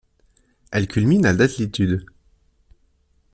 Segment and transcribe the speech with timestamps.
[0.71, 2.03] Elle culmine à d’altitude.